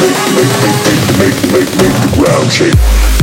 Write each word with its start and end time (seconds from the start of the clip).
make, 0.00 0.18
make, 0.34 0.52
make, 0.62 1.04
make, 1.18 1.38
make, 1.52 1.70
make, 1.78 1.94
the 2.02 2.16
ground 2.16 2.52
shake. 2.52 3.15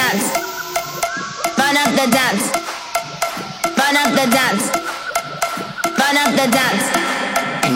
dance. 0.00 0.32
Burn 1.60 1.76
up 1.76 1.92
the 1.92 2.06
dance. 2.08 2.44
Burn 3.76 3.96
up 4.00 4.10
the 4.16 4.26
dance. 4.32 4.64
Burn 5.98 6.16
up 6.22 6.30
the 6.40 6.46
dance. 6.48 6.84
I 7.60 7.72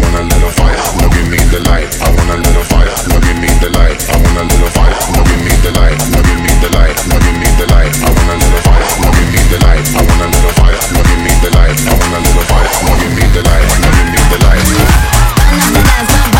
want 0.00 0.16
a 0.16 0.28
little 0.28 0.52
fire, 0.52 0.76
now 1.00 1.08
give 1.08 1.28
me 1.32 1.40
the 1.48 1.60
light. 1.64 1.88
I 1.96 2.12
want 2.12 2.28
a 2.28 2.36
little 2.44 2.64
fire, 2.68 2.92
now 3.08 3.20
give 3.24 3.38
me 3.40 3.48
the 3.62 3.70
light. 3.72 4.00
I 4.12 4.20
want 4.20 4.36
a 4.36 4.44
little 4.52 4.70
fire, 4.76 5.00
now 5.16 5.24
give 5.24 5.42
me 5.46 5.54
the 5.64 5.70
light. 5.72 5.96
Now 6.12 6.20
give 6.20 6.40
me 6.44 6.52
the 6.60 6.68
light, 6.76 6.96
now 7.08 7.18
give 7.24 7.36
me 7.40 7.48
the 7.56 7.66
light. 7.72 7.94
I 8.04 8.10
want 8.12 8.28
a 8.28 8.36
little 8.36 8.62
fire, 8.68 8.84
now 9.00 9.12
give 9.16 9.30
me 9.32 9.40
the 9.48 9.58
light. 9.64 9.84
I 9.96 10.04
want 10.04 10.20
a 10.20 10.28
little 10.28 10.52
fire, 10.60 10.76
now 10.92 11.02
give 11.08 11.22
me 11.24 11.32
the 11.40 11.50
light. 11.56 11.78
I 11.88 11.94
want 11.96 12.12
a 12.12 12.20
little 12.20 12.44
fire, 12.52 12.68
now 12.84 13.00
give 13.00 13.12
me 13.16 13.24
the 13.32 13.42
light. 13.48 13.64
Now 13.80 13.92
give 13.96 14.12
me 14.12 14.20
the 14.28 14.38
light. 14.44 16.31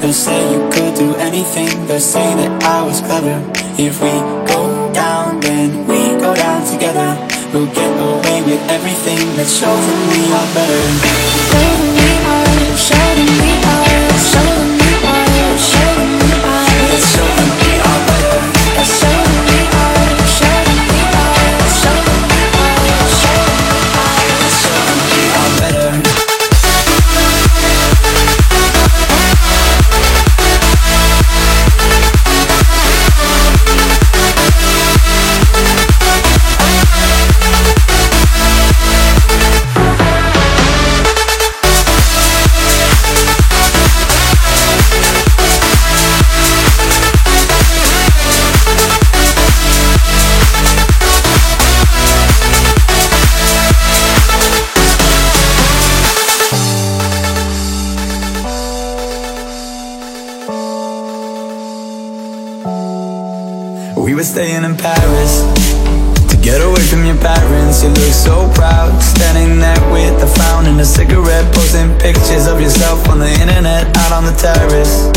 They'll 0.00 0.12
say 0.12 0.52
you 0.52 0.68
could 0.70 0.94
do 0.94 1.14
anything. 1.16 1.86
They'll 1.86 1.98
say 1.98 2.22
that 2.22 2.62
I 2.62 2.86
was 2.86 3.00
clever. 3.00 3.42
If 3.76 4.00
we 4.00 4.14
go 4.46 4.92
down, 4.92 5.40
then 5.40 5.86
we 5.88 5.98
go 6.20 6.34
down 6.34 6.64
together. 6.64 7.18
We'll 7.52 7.66
get 7.66 7.90
away 7.98 8.42
with 8.42 8.62
everything. 8.70 9.18
Let's 9.36 9.58
show 9.58 9.74
them 9.74 10.00
we 10.08 10.20
are 10.38 10.48
better. 10.54 10.82
Let's 14.08 14.57
a 70.80 70.84
cigarette, 70.84 71.46
posting 71.54 71.90
pictures 71.98 72.46
of 72.46 72.60
yourself 72.60 73.08
on 73.08 73.18
the 73.18 73.30
internet, 73.42 73.84
out 73.98 74.12
on 74.12 74.24
the 74.24 74.36
terrace. 74.38 75.10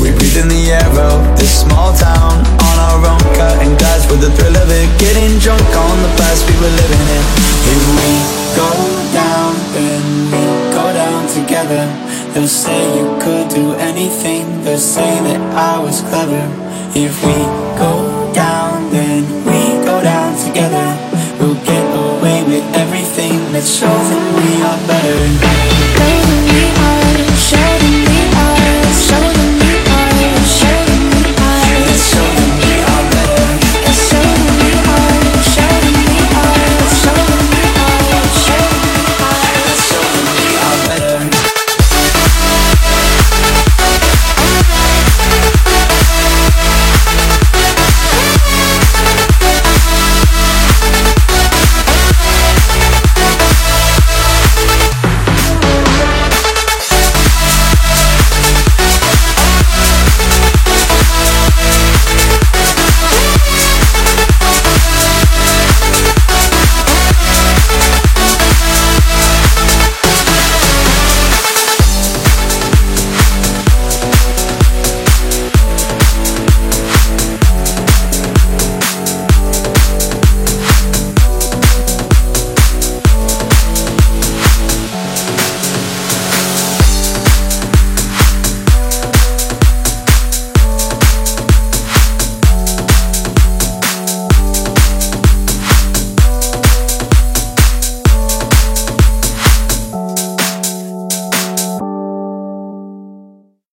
We 0.00 0.08
breathe 0.16 0.40
in 0.40 0.48
the 0.48 0.72
air 0.72 0.92
of 1.04 1.36
this 1.36 1.60
small 1.60 1.92
town 1.92 2.40
on 2.40 2.76
our 2.80 3.00
own, 3.04 3.20
cutting 3.36 3.76
glass 3.76 4.08
with 4.08 4.20
the 4.20 4.30
thrill 4.32 4.56
of 4.56 4.68
it, 4.70 4.88
getting 4.96 5.36
drunk 5.38 5.60
on 5.60 5.96
the 6.00 6.12
past 6.16 6.48
we 6.48 6.54
were 6.62 6.74
living 6.80 7.04
in. 7.12 7.24
If 7.76 7.82
we 7.98 8.10
go 8.56 8.70
down, 9.12 9.52
then 9.76 10.02
we 10.32 10.42
go 10.72 10.86
down 10.96 11.28
together. 11.28 11.84
They'll 12.32 12.48
say 12.48 12.80
you 12.96 13.18
could 13.20 13.48
do 13.50 13.74
anything. 13.74 14.62
They'll 14.64 14.78
say 14.78 15.12
that 15.28 15.40
I 15.52 15.82
was 15.82 16.00
clever. 16.00 16.44
If 16.96 17.12
we 17.26 17.36
go 17.76 18.13
It's 23.56 23.78
shows 23.78 24.10
that 24.10 24.34
we 24.34 24.62
are 24.66 24.78
better 24.88 25.73